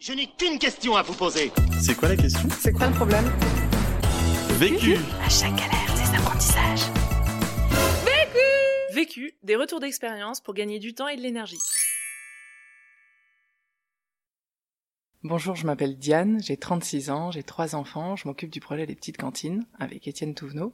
Je 0.00 0.12
n'ai 0.12 0.28
qu'une 0.28 0.60
question 0.60 0.94
à 0.94 1.02
vous 1.02 1.14
poser. 1.14 1.50
C'est 1.80 1.96
quoi 1.96 2.08
la 2.08 2.16
question? 2.16 2.48
C'est 2.56 2.72
quoi 2.72 2.86
le 2.86 2.94
problème? 2.94 3.24
Vécu 4.50 4.94
À 5.24 5.28
chaque 5.28 5.56
galère, 5.56 5.92
des 5.92 6.16
apprentissages. 6.16 6.82
Vécu, 8.94 9.34
des 9.42 9.56
retours 9.56 9.80
d'expérience 9.80 10.40
pour 10.40 10.54
gagner 10.54 10.78
du 10.78 10.94
temps 10.94 11.08
et 11.08 11.16
de 11.16 11.20
l'énergie. 11.20 11.58
Bonjour, 15.24 15.56
je 15.56 15.66
m'appelle 15.66 15.98
Diane, 15.98 16.40
j'ai 16.44 16.56
36 16.56 17.10
ans, 17.10 17.32
j'ai 17.32 17.42
trois 17.42 17.74
enfants, 17.74 18.14
je 18.14 18.28
m'occupe 18.28 18.50
du 18.50 18.60
projet 18.60 18.86
des 18.86 18.94
petites 18.94 19.16
cantines 19.16 19.66
avec 19.80 20.06
Étienne 20.06 20.36
Touvenot. 20.36 20.72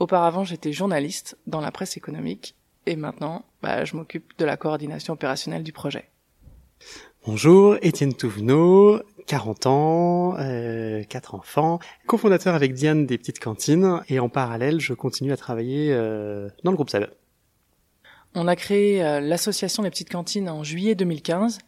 Auparavant, 0.00 0.42
j'étais 0.42 0.72
journaliste 0.72 1.38
dans 1.46 1.60
la 1.60 1.70
presse 1.70 1.96
économique 1.96 2.56
et 2.86 2.96
maintenant, 2.96 3.44
bah, 3.62 3.84
je 3.84 3.94
m'occupe 3.94 4.36
de 4.36 4.44
la 4.44 4.56
coordination 4.56 5.14
opérationnelle 5.14 5.62
du 5.62 5.72
projet. 5.72 6.10
Bonjour, 7.26 7.76
Étienne 7.82 8.14
Touvenot, 8.14 9.00
40 9.26 9.66
ans, 9.66 10.36
euh, 10.38 11.02
4 11.04 11.34
enfants, 11.34 11.78
cofondateur 12.06 12.54
avec 12.54 12.72
Diane 12.72 13.06
des 13.06 13.18
petites 13.18 13.38
cantines 13.38 14.00
et 14.08 14.18
en 14.18 14.28
parallèle, 14.28 14.80
je 14.80 14.94
continue 14.94 15.32
à 15.32 15.36
travailler 15.36 15.92
euh, 15.92 16.48
dans 16.64 16.70
le 16.70 16.76
groupe 16.76 16.90
Salle. 16.90 17.10
On 18.34 18.48
a 18.48 18.56
créé 18.56 19.04
euh, 19.04 19.20
l'association 19.20 19.82
des 19.82 19.90
petites 19.90 20.10
cantines 20.10 20.48
en 20.48 20.64
juillet 20.64 20.94
2015 20.94 21.58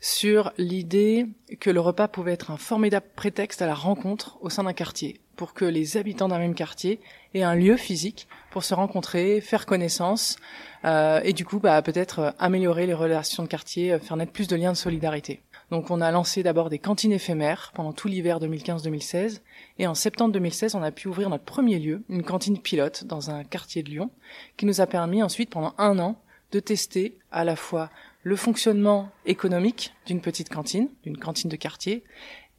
sur 0.00 0.52
l'idée 0.58 1.26
que 1.60 1.70
le 1.70 1.80
repas 1.80 2.08
pouvait 2.08 2.32
être 2.32 2.50
un 2.50 2.56
formidable 2.56 3.06
prétexte 3.14 3.62
à 3.62 3.66
la 3.66 3.74
rencontre 3.74 4.36
au 4.40 4.50
sein 4.50 4.64
d'un 4.64 4.72
quartier, 4.72 5.20
pour 5.36 5.54
que 5.54 5.64
les 5.64 5.96
habitants 5.96 6.28
d'un 6.28 6.38
même 6.38 6.54
quartier 6.54 7.00
aient 7.34 7.42
un 7.42 7.54
lieu 7.54 7.76
physique 7.76 8.28
pour 8.50 8.64
se 8.64 8.74
rencontrer, 8.74 9.40
faire 9.40 9.66
connaissance, 9.66 10.36
euh, 10.84 11.20
et 11.24 11.32
du 11.32 11.44
coup 11.44 11.58
bah, 11.58 11.80
peut-être 11.82 12.18
euh, 12.18 12.30
améliorer 12.38 12.86
les 12.86 12.94
relations 12.94 13.42
de 13.42 13.48
quartier, 13.48 13.92
euh, 13.92 13.98
faire 13.98 14.16
naître 14.16 14.32
plus 14.32 14.48
de 14.48 14.56
liens 14.56 14.72
de 14.72 14.76
solidarité. 14.76 15.40
Donc 15.70 15.90
on 15.90 16.00
a 16.00 16.10
lancé 16.10 16.42
d'abord 16.42 16.70
des 16.70 16.78
cantines 16.78 17.12
éphémères 17.12 17.72
pendant 17.74 17.92
tout 17.92 18.08
l'hiver 18.08 18.38
2015-2016, 18.40 19.40
et 19.78 19.86
en 19.86 19.94
septembre 19.94 20.32
2016 20.32 20.74
on 20.74 20.82
a 20.82 20.90
pu 20.90 21.08
ouvrir 21.08 21.30
notre 21.30 21.44
premier 21.44 21.78
lieu, 21.78 22.02
une 22.08 22.22
cantine 22.22 22.58
pilote 22.58 23.04
dans 23.04 23.30
un 23.30 23.44
quartier 23.44 23.82
de 23.82 23.90
Lyon, 23.90 24.10
qui 24.56 24.66
nous 24.66 24.80
a 24.80 24.86
permis 24.86 25.22
ensuite 25.22 25.50
pendant 25.50 25.74
un 25.78 25.98
an 25.98 26.20
de 26.52 26.60
tester 26.60 27.18
à 27.32 27.44
la 27.44 27.56
fois 27.56 27.90
le 28.22 28.36
fonctionnement 28.36 29.10
économique 29.26 29.92
d'une 30.06 30.20
petite 30.20 30.48
cantine, 30.48 30.88
d'une 31.02 31.18
cantine 31.18 31.50
de 31.50 31.56
quartier, 31.56 32.04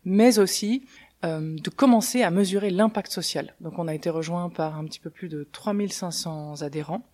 mais 0.06 0.38
aussi 0.38 0.84
euh, 1.26 1.56
de 1.58 1.70
commencer 1.70 2.22
à 2.22 2.30
mesurer 2.30 2.70
l'impact 2.70 3.12
social. 3.12 3.56
Donc 3.60 3.80
on 3.80 3.88
a 3.88 3.96
été 3.96 4.10
rejoint 4.10 4.50
par 4.50 4.78
un 4.78 4.86
petit 4.86 5.00
peu 5.00 5.10
plus 5.10 5.28
de 5.28 5.48
3500 5.52 6.62
adhérents. 6.62 7.10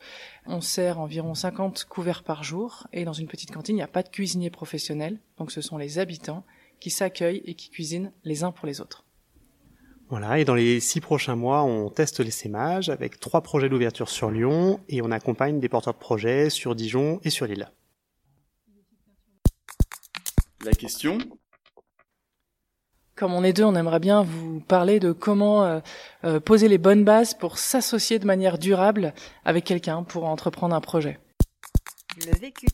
On 0.45 0.59
sert 0.59 0.99
environ 0.99 1.33
50 1.33 1.85
couverts 1.85 2.23
par 2.23 2.43
jour 2.43 2.87
et 2.91 3.05
dans 3.05 3.13
une 3.13 3.27
petite 3.27 3.51
cantine, 3.51 3.75
il 3.75 3.79
n'y 3.79 3.83
a 3.83 3.87
pas 3.87 4.03
de 4.03 4.09
cuisinier 4.09 4.49
professionnel. 4.49 5.19
Donc 5.37 5.51
ce 5.51 5.61
sont 5.61 5.77
les 5.77 5.97
habitants 5.97 6.43
qui 6.79 6.89
s'accueillent 6.89 7.41
et 7.45 7.53
qui 7.53 7.69
cuisinent 7.69 8.11
les 8.23 8.43
uns 8.43 8.51
pour 8.51 8.67
les 8.67 8.81
autres. 8.81 9.05
Voilà, 10.09 10.39
et 10.39 10.43
dans 10.43 10.55
les 10.55 10.81
six 10.81 10.99
prochains 10.99 11.37
mois, 11.37 11.63
on 11.63 11.89
teste 11.89 12.19
l'essaimage 12.19 12.89
avec 12.89 13.17
trois 13.17 13.41
projets 13.41 13.69
d'ouverture 13.69 14.09
sur 14.09 14.29
Lyon 14.29 14.81
et 14.89 15.01
on 15.01 15.09
accompagne 15.09 15.61
des 15.61 15.69
porteurs 15.69 15.93
de 15.93 15.99
projets 15.99 16.49
sur 16.49 16.75
Dijon 16.75 17.21
et 17.23 17.29
sur 17.29 17.45
Lille. 17.45 17.71
La 20.65 20.73
question 20.73 21.17
Comme 23.21 23.35
on 23.35 23.43
est 23.43 23.53
deux, 23.53 23.65
on 23.65 23.75
aimerait 23.75 23.99
bien 23.99 24.23
vous 24.23 24.61
parler 24.61 24.99
de 24.99 25.11
comment 25.11 25.63
euh, 25.63 25.79
euh, 26.23 26.39
poser 26.39 26.67
les 26.67 26.79
bonnes 26.79 27.03
bases 27.03 27.35
pour 27.35 27.59
s'associer 27.59 28.17
de 28.17 28.25
manière 28.25 28.57
durable 28.57 29.13
avec 29.45 29.63
quelqu'un 29.63 30.01
pour 30.01 30.25
entreprendre 30.25 30.73
un 30.73 30.81
projet. 30.81 31.19
Le 32.25 32.35
vécu. 32.39 32.65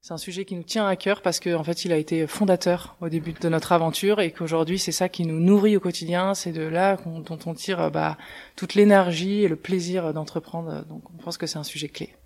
C'est 0.00 0.14
un 0.14 0.18
sujet 0.18 0.44
qui 0.44 0.56
nous 0.56 0.64
tient 0.64 0.84
à 0.88 0.96
cœur 0.96 1.22
parce 1.22 1.38
qu'en 1.38 1.60
en 1.60 1.62
fait, 1.62 1.84
il 1.84 1.92
a 1.92 1.96
été 1.96 2.26
fondateur 2.26 2.96
au 3.00 3.08
début 3.08 3.34
de 3.34 3.48
notre 3.48 3.70
aventure 3.70 4.18
et 4.18 4.32
qu'aujourd'hui, 4.32 4.80
c'est 4.80 4.90
ça 4.90 5.08
qui 5.08 5.24
nous 5.24 5.38
nourrit 5.38 5.76
au 5.76 5.80
quotidien. 5.80 6.34
C'est 6.34 6.50
de 6.50 6.62
là 6.62 6.96
dont 7.06 7.38
on 7.46 7.54
tire 7.54 7.92
bah, 7.92 8.18
toute 8.56 8.74
l'énergie 8.74 9.44
et 9.44 9.48
le 9.48 9.54
plaisir 9.54 10.12
d'entreprendre. 10.12 10.84
Donc, 10.86 11.04
on 11.14 11.22
pense 11.22 11.38
que 11.38 11.46
c'est 11.46 11.58
un 11.58 11.62
sujet 11.62 11.88
clé. 11.88 12.16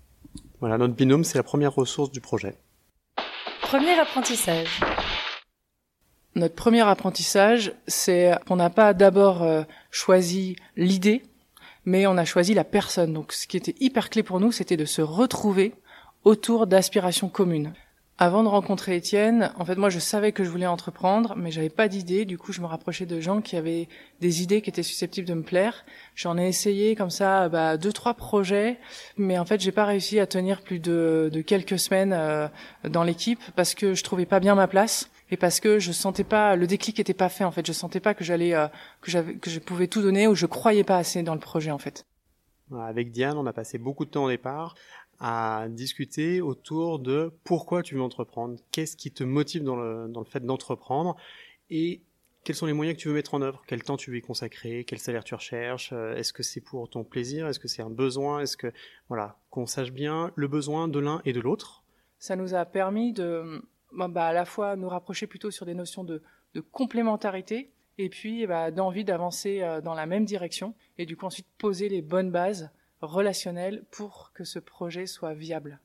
Voilà, 0.59 0.79
notre 0.79 0.95
binôme, 0.95 1.23
c'est 1.23 1.37
la 1.37 1.43
première 1.43 1.75
ressource 1.75 2.09
du 2.09 2.19
projet. 2.19 2.55
Premier 3.61 3.99
apprentissage. 3.99 4.79
Notre 6.35 6.55
premier 6.55 6.81
apprentissage, 6.81 7.73
c'est 7.85 8.31
qu'on 8.47 8.55
n'a 8.55 8.71
pas 8.71 8.93
d'abord 8.95 9.43
euh, 9.43 9.63
choisi 9.91 10.55
l'idée, 10.75 11.21
mais 11.85 12.07
on 12.07 12.17
a 12.17 12.25
choisi 12.25 12.55
la 12.55 12.63
personne. 12.63 13.13
Donc, 13.13 13.33
ce 13.33 13.45
qui 13.45 13.55
était 13.55 13.75
hyper 13.79 14.09
clé 14.09 14.23
pour 14.23 14.39
nous, 14.39 14.51
c'était 14.51 14.77
de 14.77 14.85
se 14.85 15.01
retrouver 15.03 15.73
autour 16.23 16.65
d'aspirations 16.65 17.29
communes. 17.29 17.73
Avant 18.17 18.43
de 18.43 18.47
rencontrer 18.47 18.95
Étienne, 18.95 19.51
en 19.57 19.65
fait, 19.65 19.75
moi, 19.75 19.89
je 19.89 19.99
savais 19.99 20.31
que 20.31 20.43
je 20.43 20.49
voulais 20.49 20.67
entreprendre, 20.67 21.35
mais 21.35 21.51
j'avais 21.51 21.69
pas 21.69 21.87
d'idée. 21.87 22.25
Du 22.25 22.37
coup, 22.37 22.51
je 22.51 22.61
me 22.61 22.67
rapprochais 22.67 23.05
de 23.05 23.19
gens 23.19 23.41
qui 23.41 23.55
avaient 23.55 23.87
des 24.21 24.41
idées 24.41 24.61
qui 24.61 24.69
étaient 24.69 24.83
susceptibles 24.83 25.27
de 25.27 25.33
me 25.33 25.41
plaire. 25.43 25.83
J'en 26.15 26.37
ai 26.37 26.47
essayé 26.47 26.95
comme 26.95 27.09
ça, 27.09 27.49
bah, 27.49 27.77
deux, 27.77 27.91
trois 27.91 28.13
projets, 28.13 28.79
mais 29.17 29.37
en 29.37 29.45
fait, 29.45 29.61
j'ai 29.61 29.71
pas 29.71 29.85
réussi 29.85 30.19
à 30.19 30.27
tenir 30.27 30.61
plus 30.61 30.79
de, 30.79 31.29
de 31.33 31.41
quelques 31.41 31.77
semaines 31.77 32.13
euh, 32.13 32.47
dans 32.87 33.03
l'équipe 33.03 33.39
parce 33.55 33.75
que 33.75 33.93
je 33.93 34.03
trouvais 34.03 34.27
pas 34.27 34.39
bien 34.39 34.55
ma 34.55 34.67
place 34.67 35.09
et 35.31 35.37
parce 35.37 35.59
que 35.59 35.79
je 35.79 35.91
sentais 35.91 36.23
pas 36.23 36.55
le 36.55 36.67
déclic 36.67 36.99
était 36.99 37.13
pas 37.13 37.29
fait 37.29 37.43
en 37.43 37.51
fait. 37.51 37.65
Je 37.65 37.71
sentais 37.71 37.99
pas 37.99 38.13
que 38.13 38.23
j'allais 38.23 38.53
euh, 38.53 38.67
que 39.01 39.11
j'avais 39.11 39.35
que 39.35 39.49
je 39.49 39.59
pouvais 39.59 39.87
tout 39.87 40.01
donner 40.01 40.27
ou 40.27 40.35
je 40.35 40.45
croyais 40.45 40.83
pas 40.83 40.97
assez 40.97 41.23
dans 41.23 41.33
le 41.33 41.39
projet 41.39 41.71
en 41.71 41.79
fait. 41.79 42.05
Avec 42.71 43.11
Diane, 43.11 43.37
on 43.37 43.45
a 43.45 43.53
passé 43.53 43.77
beaucoup 43.77 44.05
de 44.05 44.09
temps 44.09 44.25
au 44.25 44.29
départ 44.29 44.75
à 45.19 45.67
discuter 45.69 46.41
autour 46.41 46.99
de 46.99 47.31
pourquoi 47.43 47.83
tu 47.83 47.95
veux 47.95 48.01
entreprendre, 48.01 48.57
qu'est-ce 48.71 48.97
qui 48.97 49.11
te 49.11 49.23
motive 49.23 49.63
dans 49.63 49.75
le, 49.75 50.07
dans 50.09 50.19
le 50.19 50.25
fait 50.25 50.43
d'entreprendre 50.43 51.15
et 51.69 52.01
quels 52.43 52.55
sont 52.55 52.65
les 52.65 52.73
moyens 52.73 52.97
que 52.97 53.01
tu 53.01 53.07
veux 53.07 53.13
mettre 53.13 53.33
en 53.33 53.41
œuvre, 53.41 53.63
quel 53.67 53.83
temps 53.83 53.95
tu 53.95 54.11
veux 54.11 54.17
y 54.17 54.21
consacrer, 54.21 54.83
quel 54.85 54.99
salaire 54.99 55.23
tu 55.23 55.33
recherches, 55.33 55.91
euh, 55.93 56.15
est-ce 56.17 56.33
que 56.33 56.43
c'est 56.43 56.59
pour 56.61 56.89
ton 56.89 57.03
plaisir, 57.03 57.47
est-ce 57.47 57.59
que 57.59 57.69
c'est 57.69 57.81
un 57.81 57.89
besoin, 57.89 58.41
est-ce 58.41 58.57
que 58.57 58.71
voilà, 59.07 59.37
qu'on 59.49 59.65
sache 59.65 59.91
bien 59.91 60.31
le 60.35 60.47
besoin 60.47 60.87
de 60.87 60.99
l'un 60.99 61.21
et 61.25 61.31
de 61.31 61.39
l'autre. 61.39 61.83
Ça 62.19 62.35
nous 62.35 62.53
a 62.53 62.65
permis 62.65 63.13
de 63.13 63.63
bah, 63.93 64.07
bah, 64.07 64.25
à 64.25 64.33
la 64.33 64.45
fois 64.45 64.75
nous 64.75 64.89
rapprocher 64.89 65.27
plutôt 65.27 65.51
sur 65.51 65.65
des 65.65 65.73
notions 65.73 66.03
de, 66.03 66.21
complémentarité 66.71 67.71
et 67.97 68.09
puis 68.09 68.45
bah, 68.45 68.69
d'envie 68.71 69.03
d'avancer 69.03 69.61
euh, 69.61 69.81
dans 69.81 69.95
la 69.95 70.05
même 70.05 70.25
direction 70.25 70.75
et 70.97 71.05
du 71.05 71.17
coup 71.17 71.25
ensuite 71.25 71.47
poser 71.57 71.89
les 71.89 72.01
bonnes 72.01 72.29
bases 72.29 72.69
relationnelles 73.01 73.83
pour 73.91 74.31
que 74.33 74.43
ce 74.43 74.59
projet 74.59 75.07
soit 75.07 75.33
viable. 75.33 75.79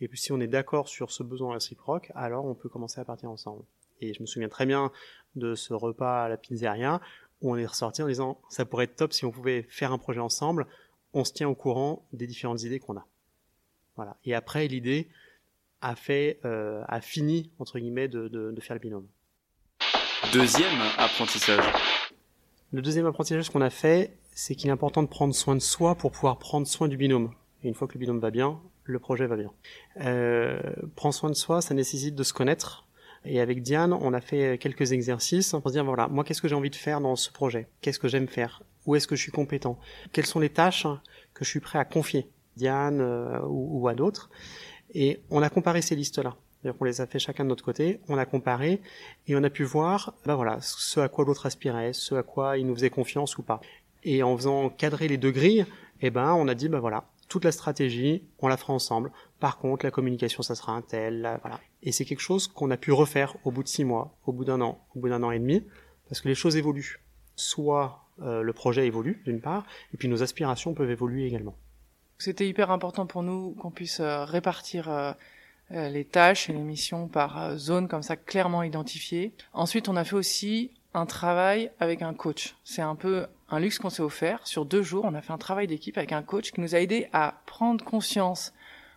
Et 0.00 0.08
puis 0.08 0.18
si 0.18 0.32
on 0.32 0.40
est 0.40 0.46
d'accord 0.46 0.88
sur 0.88 1.10
ce 1.10 1.22
besoin 1.22 1.54
réciproque, 1.54 2.10
alors 2.14 2.44
on 2.44 2.54
peut 2.54 2.68
commencer 2.68 3.00
à 3.00 3.04
partir 3.04 3.30
ensemble. 3.30 3.64
Et 4.00 4.14
je 4.14 4.22
me 4.22 4.26
souviens 4.26 4.48
très 4.48 4.66
bien 4.66 4.92
de 5.34 5.54
ce 5.54 5.74
repas 5.74 6.24
à 6.24 6.28
la 6.28 6.36
pizzeria 6.36 7.00
où 7.40 7.52
on 7.52 7.56
est 7.56 7.66
ressorti 7.66 8.02
en 8.02 8.08
disant 8.08 8.40
ça 8.48 8.64
pourrait 8.64 8.84
être 8.84 8.96
top 8.96 9.12
si 9.12 9.24
on 9.24 9.30
pouvait 9.30 9.66
faire 9.68 9.92
un 9.92 9.98
projet 9.98 10.20
ensemble. 10.20 10.66
On 11.14 11.24
se 11.24 11.32
tient 11.32 11.48
au 11.48 11.54
courant 11.54 12.06
des 12.12 12.26
différentes 12.26 12.62
idées 12.62 12.80
qu'on 12.80 12.96
a. 12.96 13.06
Voilà. 13.96 14.16
Et 14.24 14.34
après 14.34 14.68
l'idée 14.68 15.08
a 15.80 15.94
fait, 15.94 16.40
euh, 16.44 16.82
a 16.88 17.00
fini 17.00 17.50
entre 17.58 17.78
guillemets 17.78 18.08
de, 18.08 18.28
de, 18.28 18.50
de 18.52 18.60
faire 18.60 18.74
le 18.74 18.80
binôme. 18.80 19.06
Deuxième 20.32 20.80
apprentissage. 20.98 21.64
Le 22.72 22.82
deuxième 22.82 23.06
apprentissage 23.06 23.48
qu'on 23.50 23.62
a 23.62 23.70
fait, 23.70 24.18
c'est 24.32 24.54
qu'il 24.54 24.68
est 24.68 24.72
important 24.72 25.02
de 25.02 25.08
prendre 25.08 25.34
soin 25.34 25.54
de 25.54 25.60
soi 25.60 25.94
pour 25.94 26.12
pouvoir 26.12 26.38
prendre 26.38 26.66
soin 26.66 26.88
du 26.88 26.96
binôme. 26.96 27.32
Et 27.62 27.68
une 27.68 27.74
fois 27.74 27.88
que 27.88 27.94
le 27.94 28.00
binôme 28.00 28.20
va 28.20 28.30
bien, 28.30 28.60
le 28.84 28.98
projet 28.98 29.26
va 29.26 29.36
bien. 29.36 29.52
Euh, 30.00 30.60
prendre 30.96 31.14
soin 31.14 31.30
de 31.30 31.34
soi, 31.34 31.62
ça 31.62 31.74
nécessite 31.74 32.14
de 32.14 32.22
se 32.22 32.32
connaître. 32.32 32.86
Et 33.24 33.40
avec 33.40 33.62
Diane, 33.62 33.92
on 33.92 34.12
a 34.12 34.20
fait 34.20 34.58
quelques 34.58 34.92
exercices 34.92 35.50
pour 35.50 35.68
se 35.68 35.72
dire, 35.72 35.84
voilà, 35.84 36.08
moi, 36.08 36.24
qu'est-ce 36.24 36.40
que 36.40 36.48
j'ai 36.48 36.54
envie 36.54 36.70
de 36.70 36.76
faire 36.76 37.00
dans 37.00 37.16
ce 37.16 37.30
projet? 37.32 37.68
Qu'est-ce 37.80 37.98
que 37.98 38.08
j'aime 38.08 38.28
faire? 38.28 38.62
Où 38.86 38.94
est-ce 38.94 39.06
que 39.08 39.16
je 39.16 39.22
suis 39.22 39.32
compétent? 39.32 39.78
Quelles 40.12 40.26
sont 40.26 40.40
les 40.40 40.50
tâches 40.50 40.86
que 41.34 41.44
je 41.44 41.50
suis 41.50 41.60
prêt 41.60 41.78
à 41.78 41.84
confier? 41.84 42.28
Diane 42.56 43.00
euh, 43.00 43.40
ou, 43.46 43.82
ou 43.82 43.88
à 43.88 43.94
d'autres 43.94 44.30
Et 44.94 45.20
on 45.30 45.42
a 45.42 45.50
comparé 45.50 45.82
ces 45.82 45.96
listes-là. 45.96 46.36
C'est-à-dire 46.60 46.84
les 46.84 47.00
a 47.00 47.06
fait 47.06 47.18
chacun 47.18 47.44
de 47.44 47.48
notre 47.48 47.64
côté, 47.64 48.00
on 48.08 48.18
a 48.18 48.26
comparé 48.26 48.80
et 49.28 49.36
on 49.36 49.44
a 49.44 49.50
pu 49.50 49.62
voir, 49.62 50.14
ben 50.26 50.34
voilà, 50.34 50.58
ce 50.60 50.98
à 50.98 51.08
quoi 51.08 51.24
l'autre 51.24 51.46
aspirait, 51.46 51.92
ce 51.92 52.16
à 52.16 52.24
quoi 52.24 52.58
il 52.58 52.66
nous 52.66 52.74
faisait 52.74 52.90
confiance 52.90 53.38
ou 53.38 53.42
pas. 53.42 53.60
Et 54.02 54.22
en 54.22 54.36
faisant 54.36 54.68
cadrer 54.68 55.06
les 55.06 55.18
deux 55.18 55.30
grilles, 55.30 55.66
eh 56.00 56.10
ben, 56.10 56.34
on 56.34 56.48
a 56.48 56.54
dit, 56.54 56.68
ben 56.68 56.80
voilà, 56.80 57.04
toute 57.28 57.44
la 57.44 57.52
stratégie, 57.52 58.24
on 58.40 58.48
la 58.48 58.56
fera 58.56 58.72
ensemble. 58.72 59.12
Par 59.38 59.58
contre, 59.58 59.84
la 59.84 59.90
communication, 59.92 60.42
ça 60.42 60.54
sera 60.54 60.72
un 60.72 60.82
tel, 60.82 61.20
là, 61.20 61.38
voilà. 61.42 61.60
Et 61.82 61.92
c'est 61.92 62.04
quelque 62.04 62.20
chose 62.20 62.48
qu'on 62.48 62.70
a 62.70 62.76
pu 62.76 62.90
refaire 62.90 63.36
au 63.44 63.52
bout 63.52 63.62
de 63.62 63.68
six 63.68 63.84
mois, 63.84 64.16
au 64.26 64.32
bout 64.32 64.44
d'un 64.44 64.60
an, 64.60 64.84
au 64.96 65.00
bout 65.00 65.08
d'un 65.08 65.22
an 65.22 65.30
et 65.30 65.38
demi, 65.38 65.64
parce 66.08 66.20
que 66.20 66.28
les 66.28 66.34
choses 66.34 66.56
évoluent. 66.56 67.00
Soit 67.36 68.04
euh, 68.20 68.42
le 68.42 68.52
projet 68.52 68.86
évolue, 68.86 69.22
d'une 69.24 69.40
part, 69.40 69.64
et 69.94 69.96
puis 69.96 70.08
nos 70.08 70.24
aspirations 70.24 70.74
peuvent 70.74 70.90
évoluer 70.90 71.26
également. 71.26 71.54
C'était 72.18 72.48
hyper 72.48 72.72
important 72.72 73.06
pour 73.06 73.22
nous 73.22 73.52
qu'on 73.52 73.70
puisse 73.70 74.00
euh, 74.00 74.24
répartir 74.24 74.90
euh, 74.90 75.12
euh, 75.70 75.88
les 75.88 76.04
tâches 76.04 76.50
et 76.50 76.52
les 76.52 76.62
missions 76.62 77.06
par 77.06 77.56
zone 77.56 77.86
comme 77.86 78.02
ça 78.02 78.16
clairement 78.16 78.64
identifiées. 78.64 79.32
Ensuite, 79.52 79.88
on 79.88 79.94
a 79.94 80.02
fait 80.02 80.16
aussi 80.16 80.72
un 80.94 81.06
travail 81.06 81.70
avec 81.78 82.02
un 82.02 82.14
coach. 82.14 82.56
C'est 82.64 82.82
un 82.82 82.96
peu 82.96 83.26
un 83.50 83.60
luxe 83.60 83.78
qu'on 83.78 83.90
s'est 83.90 84.02
offert. 84.02 84.44
Sur 84.46 84.64
deux 84.64 84.82
jours, 84.82 85.04
on 85.04 85.14
a 85.14 85.22
fait 85.22 85.32
un 85.32 85.38
travail 85.38 85.68
d'équipe 85.68 85.96
avec 85.96 86.10
un 86.10 86.22
coach 86.22 86.50
qui 86.50 86.60
nous 86.60 86.74
a 86.74 86.80
aidé 86.80 87.08
à 87.12 87.40
prendre 87.46 87.84
conscience 87.84 88.52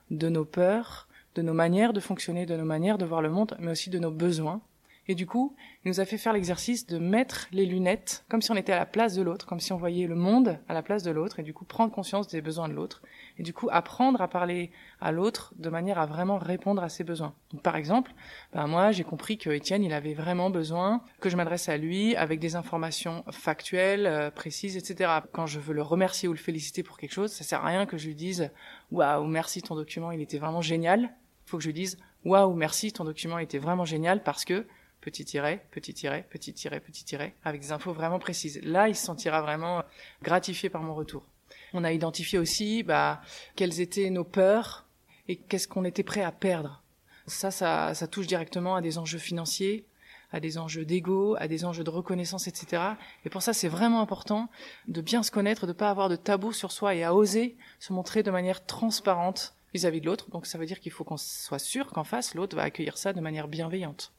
de 0.09 0.27
nos 0.27 0.45
peurs, 0.45 1.07
de 1.35 1.43
nos 1.43 1.53
manières 1.53 1.93
de 1.93 1.99
fonctionner, 1.99 2.47
de 2.47 2.55
nos 2.55 2.65
manières 2.65 2.97
de 2.97 3.05
voir 3.05 3.21
le 3.21 3.29
monde, 3.29 3.55
mais 3.59 3.71
aussi 3.71 3.91
de 3.91 3.99
nos 3.99 4.11
besoins 4.11 4.61
Et 5.07 5.15
du 5.15 5.25
coup, 5.25 5.55
il 5.83 5.89
nous 5.89 5.99
a 5.99 6.05
fait 6.05 6.17
faire 6.17 6.31
l'exercice 6.31 6.85
de 6.85 6.99
mettre 6.99 7.47
les 7.51 7.65
lunettes 7.65 8.23
comme 8.29 8.41
si 8.41 8.51
on 8.51 8.55
était 8.55 8.71
à 8.71 8.77
la 8.77 8.85
place 8.85 9.15
de 9.15 9.23
l'autre, 9.23 9.47
comme 9.47 9.59
si 9.59 9.73
on 9.73 9.77
voyait 9.77 10.05
le 10.05 10.15
monde 10.15 10.59
à 10.69 10.73
la 10.73 10.83
place 10.83 11.01
de 11.01 11.09
l'autre, 11.09 11.39
et 11.39 11.43
du 11.43 11.53
coup 11.53 11.65
prendre 11.65 11.91
conscience 11.91 12.27
des 12.27 12.41
besoins 12.41 12.69
de 12.69 12.73
l'autre, 12.73 13.01
et 13.39 13.43
du 13.43 13.51
coup 13.51 13.67
apprendre 13.71 14.21
à 14.21 14.27
parler 14.27 14.71
à 14.99 15.11
l'autre 15.11 15.53
de 15.57 15.69
manière 15.69 15.97
à 15.97 16.05
vraiment 16.05 16.37
répondre 16.37 16.83
à 16.83 16.89
ses 16.89 17.03
besoins. 17.03 17.33
Par 17.63 17.75
exemple, 17.75 18.13
ben 18.53 18.67
moi 18.67 18.91
j'ai 18.91 19.03
compris 19.03 19.39
que 19.39 19.49
Étienne 19.49 19.83
il 19.83 19.91
avait 19.91 20.13
vraiment 20.13 20.51
besoin 20.51 21.01
que 21.19 21.29
je 21.29 21.35
m'adresse 21.35 21.67
à 21.67 21.77
lui 21.77 22.15
avec 22.15 22.39
des 22.39 22.55
informations 22.55 23.23
factuelles, 23.31 24.05
euh, 24.05 24.29
précises, 24.29 24.77
etc. 24.77 25.11
Quand 25.31 25.47
je 25.47 25.59
veux 25.59 25.73
le 25.73 25.81
remercier 25.81 26.29
ou 26.29 26.33
le 26.33 26.37
féliciter 26.37 26.83
pour 26.83 26.97
quelque 26.97 27.13
chose, 27.13 27.31
ça 27.31 27.43
sert 27.43 27.65
à 27.65 27.67
rien 27.67 27.87
que 27.87 27.97
je 27.97 28.07
lui 28.07 28.15
dise 28.15 28.51
waouh 28.91 29.25
merci 29.25 29.63
ton 29.63 29.75
document 29.75 30.11
il 30.11 30.21
était 30.21 30.37
vraiment 30.37 30.61
génial. 30.61 31.15
Il 31.47 31.49
faut 31.49 31.57
que 31.57 31.63
je 31.63 31.69
lui 31.69 31.73
dise 31.73 31.97
waouh 32.23 32.53
merci 32.53 32.93
ton 32.93 33.03
document 33.03 33.39
était 33.39 33.57
vraiment 33.57 33.85
génial 33.85 34.21
parce 34.21 34.45
que 34.45 34.67
petit 35.01 35.25
tiret, 35.25 35.65
petit 35.71 35.93
tiret, 35.93 36.25
petit 36.29 36.53
tiret, 36.53 36.79
petit 36.79 37.03
tiret, 37.03 37.33
avec 37.43 37.61
des 37.61 37.71
infos 37.71 37.91
vraiment 37.91 38.19
précises. 38.19 38.61
Là, 38.63 38.87
il 38.87 38.95
se 38.95 39.05
sentira 39.05 39.41
vraiment 39.41 39.83
gratifié 40.21 40.69
par 40.69 40.83
mon 40.83 40.93
retour. 40.93 41.25
On 41.73 41.83
a 41.83 41.91
identifié 41.91 42.39
aussi 42.39 42.83
bah, 42.83 43.21
quelles 43.55 43.81
étaient 43.81 44.09
nos 44.09 44.23
peurs 44.23 44.85
et 45.27 45.35
qu'est-ce 45.35 45.67
qu'on 45.67 45.85
était 45.85 46.03
prêt 46.03 46.21
à 46.21 46.31
perdre. 46.31 46.81
Ça, 47.27 47.51
ça, 47.51 47.93
ça 47.93 48.07
touche 48.07 48.27
directement 48.27 48.75
à 48.75 48.81
des 48.81 48.97
enjeux 48.97 49.19
financiers, 49.19 49.85
à 50.31 50.39
des 50.39 50.57
enjeux 50.57 50.85
d'ego, 50.85 51.35
à 51.39 51.47
des 51.47 51.65
enjeux 51.65 51.83
de 51.83 51.89
reconnaissance, 51.89 52.47
etc. 52.47 52.83
Et 53.25 53.29
pour 53.29 53.41
ça, 53.41 53.53
c'est 53.53 53.67
vraiment 53.67 54.01
important 54.01 54.49
de 54.87 55.01
bien 55.01 55.23
se 55.23 55.31
connaître, 55.31 55.65
de 55.65 55.71
ne 55.71 55.77
pas 55.77 55.89
avoir 55.89 56.09
de 56.09 56.15
tabou 56.15 56.53
sur 56.53 56.71
soi 56.71 56.95
et 56.95 57.03
à 57.03 57.13
oser 57.13 57.57
se 57.79 57.93
montrer 57.93 58.23
de 58.23 58.31
manière 58.31 58.65
transparente 58.65 59.53
vis-à-vis 59.73 60.01
de 60.01 60.05
l'autre. 60.05 60.29
Donc 60.29 60.45
ça 60.45 60.57
veut 60.57 60.65
dire 60.65 60.79
qu'il 60.79 60.91
faut 60.91 61.03
qu'on 61.03 61.17
soit 61.17 61.59
sûr 61.59 61.87
qu'en 61.87 62.03
face, 62.03 62.35
l'autre 62.35 62.55
va 62.55 62.63
accueillir 62.63 62.97
ça 62.97 63.13
de 63.13 63.21
manière 63.21 63.47
bienveillante. 63.47 64.11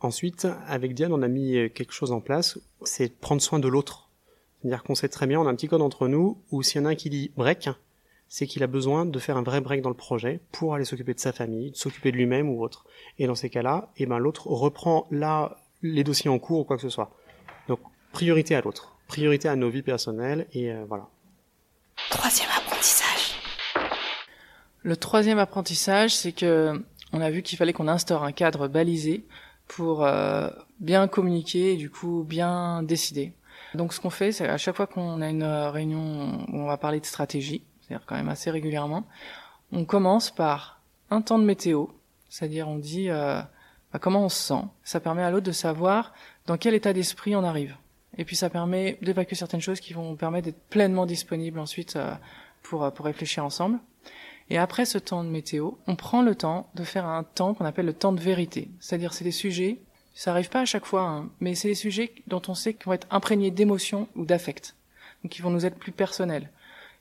Ensuite, 0.00 0.46
avec 0.66 0.94
Diane, 0.94 1.12
on 1.12 1.22
a 1.22 1.28
mis 1.28 1.70
quelque 1.74 1.92
chose 1.92 2.12
en 2.12 2.20
place, 2.20 2.58
c'est 2.82 3.18
prendre 3.18 3.42
soin 3.42 3.58
de 3.58 3.68
l'autre. 3.68 4.08
C'est-à-dire 4.60 4.82
qu'on 4.82 4.94
sait 4.94 5.08
très 5.08 5.26
bien, 5.26 5.40
on 5.40 5.46
a 5.46 5.50
un 5.50 5.54
petit 5.54 5.68
code 5.68 5.82
entre 5.82 6.08
nous, 6.08 6.40
où 6.50 6.62
s'il 6.62 6.80
y 6.80 6.84
en 6.84 6.86
a 6.86 6.90
un 6.90 6.94
qui 6.94 7.10
dit 7.10 7.32
break, 7.36 7.68
c'est 8.28 8.46
qu'il 8.46 8.62
a 8.62 8.66
besoin 8.66 9.06
de 9.06 9.18
faire 9.18 9.36
un 9.36 9.42
vrai 9.42 9.60
break 9.60 9.82
dans 9.82 9.88
le 9.88 9.96
projet 9.96 10.40
pour 10.52 10.74
aller 10.74 10.84
s'occuper 10.84 11.14
de 11.14 11.20
sa 11.20 11.32
famille, 11.32 11.70
de 11.70 11.76
s'occuper 11.76 12.12
de 12.12 12.16
lui-même 12.16 12.48
ou 12.48 12.62
autre. 12.62 12.84
Et 13.18 13.26
dans 13.26 13.34
ces 13.34 13.50
cas-là, 13.50 13.90
eh 13.96 14.06
ben, 14.06 14.18
l'autre 14.18 14.46
reprend 14.48 15.06
là 15.10 15.56
les 15.82 16.04
dossiers 16.04 16.30
en 16.30 16.38
cours 16.38 16.60
ou 16.60 16.64
quoi 16.64 16.76
que 16.76 16.82
ce 16.82 16.90
soit. 16.90 17.10
Donc, 17.68 17.80
priorité 18.12 18.54
à 18.54 18.60
l'autre. 18.60 18.96
Priorité 19.06 19.48
à 19.48 19.56
nos 19.56 19.70
vies 19.70 19.82
personnelles 19.82 20.46
et 20.52 20.72
euh, 20.72 20.84
voilà. 20.86 21.08
Troisième 22.10 22.50
apprentissage. 22.56 23.40
Le 24.82 24.96
troisième 24.96 25.38
apprentissage, 25.38 26.14
c'est 26.14 26.32
que 26.32 26.82
on 27.12 27.20
a 27.22 27.30
vu 27.30 27.42
qu'il 27.42 27.56
fallait 27.56 27.72
qu'on 27.72 27.88
instaure 27.88 28.22
un 28.22 28.32
cadre 28.32 28.68
balisé 28.68 29.24
pour 29.68 30.04
euh, 30.04 30.48
bien 30.80 31.06
communiquer 31.06 31.74
et 31.74 31.76
du 31.76 31.90
coup 31.90 32.24
bien 32.26 32.82
décider. 32.82 33.32
Donc 33.74 33.92
ce 33.92 34.00
qu'on 34.00 34.10
fait, 34.10 34.32
c'est 34.32 34.48
à 34.48 34.56
chaque 34.56 34.76
fois 34.76 34.86
qu'on 34.86 35.20
a 35.20 35.28
une 35.28 35.44
réunion 35.44 36.46
où 36.48 36.56
on 36.56 36.66
va 36.66 36.78
parler 36.78 37.00
de 37.00 37.06
stratégie, 37.06 37.62
c'est-à-dire 37.80 38.04
quand 38.06 38.16
même 38.16 38.28
assez 38.28 38.50
régulièrement, 38.50 39.04
on 39.72 39.84
commence 39.84 40.30
par 40.30 40.80
un 41.10 41.20
temps 41.20 41.38
de 41.38 41.44
météo, 41.44 41.86
c'est-à-dire 42.28 42.68
on 42.68 42.78
dit 42.78 43.10
euh, 43.10 43.40
bah, 43.92 43.98
comment 44.00 44.24
on 44.24 44.28
se 44.28 44.42
sent. 44.42 44.64
Ça 44.84 45.00
permet 45.00 45.22
à 45.22 45.30
l'autre 45.30 45.46
de 45.46 45.52
savoir 45.52 46.12
dans 46.46 46.56
quel 46.56 46.74
état 46.74 46.92
d'esprit 46.92 47.36
on 47.36 47.44
arrive. 47.44 47.76
Et 48.16 48.24
puis 48.24 48.36
ça 48.36 48.50
permet 48.50 48.98
d'évacuer 49.02 49.36
certaines 49.36 49.60
choses 49.60 49.80
qui 49.80 49.92
vont 49.92 50.16
permettre 50.16 50.46
d'être 50.46 50.62
pleinement 50.68 51.06
disponibles 51.06 51.58
ensuite 51.58 51.96
euh, 51.96 52.10
pour, 52.62 52.90
pour 52.92 53.04
réfléchir 53.04 53.44
ensemble. 53.44 53.78
Et 54.50 54.58
après 54.58 54.84
ce 54.84 54.98
temps 54.98 55.24
de 55.24 55.28
météo, 55.28 55.72
on 55.86 55.96
prend 55.96 56.22
le 56.22 56.34
temps 56.34 56.70
de 56.74 56.84
faire 56.84 57.06
un 57.06 57.22
temps 57.22 57.54
qu'on 57.54 57.64
appelle 57.64 57.86
le 57.86 57.92
temps 57.92 58.12
de 58.12 58.20
vérité. 58.20 58.70
C'est-à-dire 58.80 59.12
c'est 59.12 59.24
des 59.24 59.30
sujets, 59.30 59.80
ça 60.14 60.30
arrive 60.30 60.48
pas 60.48 60.60
à 60.60 60.64
chaque 60.64 60.86
fois, 60.86 61.02
hein, 61.02 61.30
mais 61.40 61.54
c'est 61.54 61.68
des 61.68 61.74
sujets 61.74 62.12
dont 62.26 62.42
on 62.48 62.54
sait 62.54 62.74
qu'ils 62.74 62.86
vont 62.86 62.94
être 62.94 63.06
imprégnés 63.10 63.50
d'émotions 63.50 64.08
ou 64.16 64.24
d'affect. 64.24 64.74
Donc 65.22 65.32
qui 65.32 65.42
vont 65.42 65.50
nous 65.50 65.66
être 65.66 65.76
plus 65.76 65.92
personnels. 65.92 66.50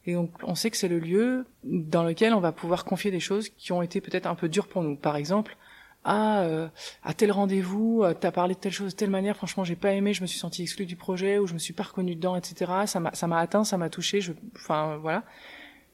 Et 0.06 0.14
donc 0.14 0.32
on 0.44 0.56
sait 0.56 0.72
que 0.72 0.78
c'est 0.78 0.88
le 0.88 1.00
lieu 1.00 1.46
dans 1.64 2.04
lequel 2.04 2.34
on 2.34 2.40
va 2.40 2.52
pouvoir 2.52 2.86
confier 2.86 3.12
des 3.12 3.20
choses 3.20 3.50
qui 3.50 3.72
ont 3.72 3.82
été 3.82 4.02
peut-être 4.02 4.26
un 4.26 4.36
peu 4.36 4.50
dures 4.50 4.68
pour 4.68 4.84
nous. 4.84 4.96
Par 4.96 5.16
exemple, 5.16 5.58
ah, 6.04 6.42
euh, 6.44 6.68
à 7.04 7.14
tel 7.14 7.32
rendez-vous, 7.32 8.04
euh, 8.04 8.14
t'as 8.14 8.32
parlé 8.32 8.56
de 8.56 8.60
telle 8.60 8.72
chose 8.72 8.94
de 8.94 8.98
telle 8.98 9.10
manière, 9.10 9.36
franchement 9.36 9.66
j'ai 9.66 9.76
pas 9.76 9.92
aimé, 9.92 10.14
je 10.14 10.22
me 10.22 10.28
suis 10.28 10.40
senti 10.40 10.62
exclu 10.62 10.86
du 10.86 10.96
projet 10.96 11.38
ou 11.40 11.48
je 11.48 11.54
me 11.54 11.60
suis 11.60 11.74
pas 11.74 11.84
reconnu 11.84 12.16
dedans, 12.16 12.36
etc. 12.38 12.72
Ça 12.86 13.00
m'a, 13.02 13.14
ça 13.14 13.28
m'a 13.28 13.40
atteint, 13.40 13.66
ça 13.66 13.78
m'a 13.78 13.90
touché, 13.90 14.22
je, 14.22 14.32
enfin 14.56 14.98
voilà. 14.98 15.24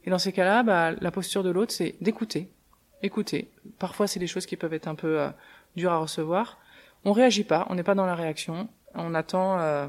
Et 0.06 0.10
dans 0.10 0.20
ces 0.20 0.32
cas-là, 0.32 0.64
bah, 0.64 0.92
la 1.00 1.12
posture 1.12 1.44
de 1.44 1.50
l'autre, 1.50 1.72
c'est 1.72 1.96
d'écouter. 2.02 2.50
Écouter. 3.02 3.50
Parfois, 3.80 4.08
c'est 4.08 4.20
des 4.20 4.28
choses 4.28 4.46
qui 4.46 4.56
peuvent 4.58 4.74
être 4.74 4.88
un 4.88 4.96
peu 4.96 5.22
euh, 5.22 5.30
dures 5.76 5.92
à 5.92 5.98
recevoir. 5.98 6.58
On 7.06 7.12
réagit 7.12 7.44
pas, 7.44 7.66
on 7.70 7.76
n'est 7.76 7.84
pas 7.84 7.96
dans 7.96 8.06
la 8.06 8.16
réaction. 8.16 8.68
On 8.96 9.14
attend 9.14 9.60
euh, 9.60 9.88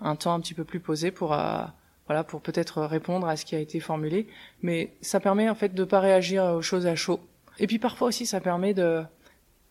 un 0.00 0.16
temps 0.16 0.34
un 0.34 0.40
petit 0.40 0.54
peu 0.54 0.64
plus 0.64 0.80
posé 0.80 1.10
pour, 1.10 1.32
euh, 1.32 1.64
voilà, 2.06 2.24
pour 2.24 2.40
peut-être 2.40 2.82
répondre 2.82 3.26
à 3.26 3.36
ce 3.36 3.44
qui 3.44 3.54
a 3.54 3.58
été 3.58 3.80
formulé. 3.80 4.26
Mais 4.62 4.92
ça 5.00 5.20
permet 5.20 5.48
en 5.48 5.54
fait 5.54 5.74
de 5.74 5.84
pas 5.84 6.00
réagir 6.00 6.44
aux 6.44 6.62
choses 6.62 6.86
à 6.86 6.94
chaud. 6.94 7.20
Et 7.58 7.66
puis 7.66 7.78
parfois 7.78 8.08
aussi, 8.08 8.26
ça 8.26 8.40
permet 8.40 8.74
de 8.74 9.02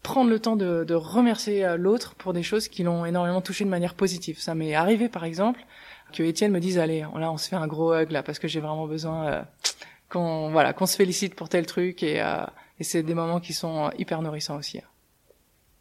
prendre 0.01 0.29
le 0.29 0.39
temps 0.39 0.55
de, 0.55 0.83
de 0.83 0.93
remercier 0.93 1.77
l'autre 1.77 2.15
pour 2.15 2.33
des 2.33 2.43
choses 2.43 2.67
qui 2.67 2.83
l'ont 2.83 3.05
énormément 3.05 3.41
touché 3.41 3.63
de 3.63 3.69
manière 3.69 3.95
positive. 3.95 4.39
Ça 4.39 4.55
m'est 4.55 4.75
arrivé, 4.75 5.09
par 5.09 5.23
exemple, 5.23 5.59
que 6.13 6.23
Étienne 6.23 6.51
me 6.51 6.59
dise 6.59 6.77
allez 6.77 7.01
là 7.01 7.31
on 7.31 7.37
se 7.37 7.49
fait 7.49 7.55
un 7.55 7.67
gros 7.67 7.93
hug 7.93 8.11
là 8.11 8.23
parce 8.23 8.39
que 8.39 8.47
j'ai 8.47 8.59
vraiment 8.59 8.87
besoin 8.87 9.27
euh, 9.27 9.41
qu'on 10.09 10.49
voilà 10.51 10.73
qu'on 10.73 10.85
se 10.85 10.95
félicite 10.95 11.35
pour 11.35 11.49
tel 11.49 11.65
truc 11.65 12.03
et, 12.03 12.21
euh, 12.21 12.45
et 12.79 12.83
c'est 12.83 13.03
des 13.03 13.13
moments 13.13 13.39
qui 13.39 13.53
sont 13.53 13.91
hyper 13.97 14.21
nourrissants 14.21 14.57
aussi. 14.57 14.81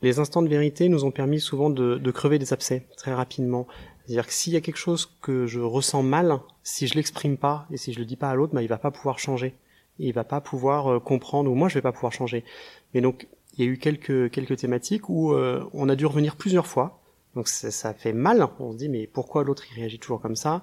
Les 0.03 0.19
instants 0.19 0.43
de 0.43 0.49
vérité 0.49 0.89
nous 0.89 1.05
ont 1.05 1.11
permis 1.11 1.41
souvent 1.41 1.71
de, 1.71 1.97
de 1.97 2.11
crever 2.11 2.39
des 2.39 2.53
abcès 2.53 2.87
très 2.97 3.15
rapidement. 3.15 3.67
C'est-à-dire 4.05 4.27
que 4.27 4.33
s'il 4.35 4.53
y 4.53 4.57
a 4.57 4.61
quelque 4.61 4.77
chose 4.77 5.11
que 5.23 5.47
je 5.47 5.61
ressens 5.61 6.03
mal, 6.03 6.41
si 6.63 6.87
je 6.87 6.95
l'exprime 6.95 7.39
pas 7.39 7.67
et 7.71 7.79
si 7.79 7.93
je 7.93 7.99
le 8.01 8.05
dis 8.05 8.17
pas 8.17 8.29
à 8.29 8.35
l'autre, 8.35 8.53
bah, 8.53 8.61
il 8.61 8.69
va 8.69 8.77
pas 8.77 8.91
pouvoir 8.91 9.19
changer. 9.19 9.55
Il 9.99 10.13
va 10.13 10.25
pas 10.25 10.41
pouvoir 10.41 10.93
euh, 10.93 11.01
comprendre 11.01 11.51
ou 11.51 11.55
moi 11.55 11.69
je 11.69 11.75
vais 11.75 11.83
pas 11.83 11.93
pouvoir 11.93 12.13
changer. 12.13 12.45
Mais 12.93 13.01
donc 13.01 13.29
il 13.57 13.65
y 13.65 13.69
a 13.69 13.71
eu 13.71 13.79
quelques 13.79 14.31
quelques 14.31 14.57
thématiques 14.59 15.09
où 15.09 15.33
euh, 15.33 15.65
on 15.73 15.89
a 15.89 15.97
dû 15.97 16.07
revenir 16.07 16.37
plusieurs 16.37 16.67
fois 16.67 17.01
donc 17.35 17.49
ça, 17.49 17.71
ça, 17.71 17.95
fait 17.95 18.13
mal, 18.13 18.47
on 18.59 18.73
se 18.73 18.79
dit 18.79 18.89
mais 18.89 19.07
pourquoi 19.07 19.45
l'autre 19.45 19.65
il 19.71 19.75
réagit 19.75 19.99
toujours 19.99 20.21
comme 20.21 20.37
ça? 20.37 20.63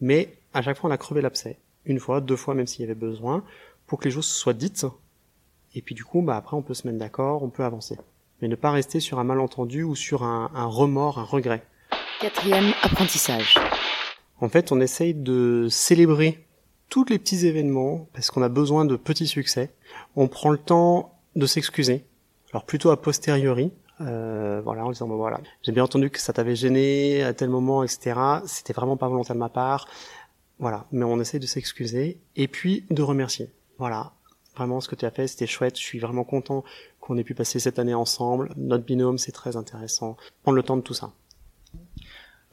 Mais 0.00 0.38
à 0.54 0.62
chaque 0.62 0.78
fois 0.78 0.90
on 0.90 0.92
a 0.92 0.98
crevé 0.98 1.20
l'abcès, 1.20 1.58
une 1.84 2.00
fois, 2.00 2.20
deux 2.20 2.36
fois 2.36 2.54
même 2.54 2.66
s'il 2.66 2.82
y 2.82 2.84
avait 2.84 2.94
besoin, 2.94 3.44
pour 3.86 3.98
que 3.98 4.04
les 4.04 4.10
choses 4.10 4.26
soient 4.26 4.52
dites. 4.52 4.86
Et 5.74 5.82
puis 5.82 5.94
du 5.94 6.04
coup, 6.04 6.22
bah 6.22 6.36
après 6.36 6.56
on 6.56 6.62
peut 6.62 6.74
se 6.74 6.86
mettre 6.86 6.98
d'accord, 6.98 7.42
on 7.42 7.50
peut 7.50 7.64
avancer. 7.64 7.98
Mais 8.40 8.48
ne 8.48 8.56
pas 8.56 8.70
rester 8.70 9.00
sur 9.00 9.18
un 9.18 9.24
malentendu 9.24 9.82
ou 9.82 9.94
sur 9.94 10.22
un, 10.22 10.50
un 10.54 10.66
remords, 10.66 11.18
un 11.18 11.24
regret. 11.24 11.62
Quatrième 12.20 12.72
apprentissage. 12.82 13.56
En 14.40 14.48
fait, 14.48 14.72
on 14.72 14.80
essaye 14.80 15.14
de 15.14 15.68
célébrer 15.70 16.46
tous 16.88 17.04
les 17.04 17.18
petits 17.18 17.46
événements 17.46 18.08
parce 18.12 18.30
qu'on 18.30 18.42
a 18.42 18.48
besoin 18.48 18.84
de 18.84 18.96
petits 18.96 19.26
succès. 19.26 19.70
On 20.14 20.28
prend 20.28 20.50
le 20.50 20.58
temps 20.58 21.18
de 21.34 21.46
s'excuser. 21.46 22.04
Alors 22.52 22.64
plutôt 22.64 22.90
a 22.90 23.00
posteriori, 23.00 23.72
euh, 24.00 24.60
voilà, 24.62 24.84
en 24.84 24.90
disant 24.90 25.08
bon, 25.08 25.16
voilà, 25.16 25.40
j'ai 25.62 25.72
bien 25.72 25.84
entendu 25.84 26.10
que 26.10 26.20
ça 26.20 26.32
t'avait 26.32 26.56
gêné 26.56 27.22
à 27.22 27.32
tel 27.32 27.48
moment, 27.48 27.82
etc. 27.82 28.18
C'était 28.46 28.72
vraiment 28.72 28.96
pas 28.96 29.08
volontaire 29.08 29.34
de 29.34 29.40
ma 29.40 29.48
part. 29.48 29.88
Voilà, 30.58 30.86
mais 30.90 31.04
on 31.04 31.20
essaie 31.20 31.38
de 31.38 31.46
s'excuser 31.46 32.20
et 32.34 32.48
puis 32.48 32.84
de 32.90 33.02
remercier. 33.02 33.50
Voilà, 33.78 34.12
vraiment 34.54 34.80
ce 34.80 34.88
que 34.88 34.94
tu 34.94 35.04
as 35.04 35.10
fait, 35.10 35.26
c'était 35.26 35.46
chouette. 35.46 35.78
Je 35.78 35.84
suis 35.84 35.98
vraiment 35.98 36.24
content 36.24 36.64
qu'on 37.00 37.16
ait 37.18 37.24
pu 37.24 37.34
passer 37.34 37.58
cette 37.58 37.78
année 37.78 37.94
ensemble. 37.94 38.52
Notre 38.56 38.84
binôme, 38.84 39.18
c'est 39.18 39.32
très 39.32 39.56
intéressant. 39.56 40.16
Prendre 40.42 40.56
le 40.56 40.62
temps 40.62 40.76
de 40.76 40.82
tout 40.82 40.94
ça. 40.94 41.12